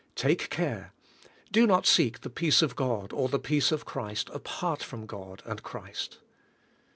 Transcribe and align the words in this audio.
Take 0.15 0.49
care! 0.49 0.93
Do 1.51 1.67
not 1.67 1.85
seek 1.85 2.21
the 2.21 2.29
peace 2.31 2.63
of 2.63 2.75
God 2.75 3.13
or 3.13 3.29
the 3.29 3.37
peace 3.37 3.71
of 3.71 3.85
Christ 3.85 4.31
apart 4.33 4.81
from 4.81 5.05
God 5.05 5.43
and 5.45 5.61
Christ. 5.61 6.17